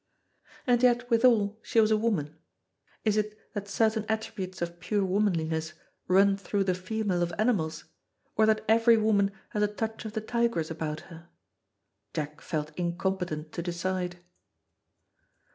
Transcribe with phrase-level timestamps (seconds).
[0.65, 2.35] And yet, withal, she was a woman.
[3.05, 5.73] Is it that certain attributes of pure womanliness
[6.07, 7.83] run through the female of animals,
[8.35, 11.29] or that every woman has a touch of the tigress about her?
[12.15, 14.17] Jack felt incompetent to decide.